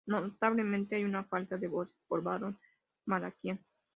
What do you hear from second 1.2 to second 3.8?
falta de voces por Daron Malakian.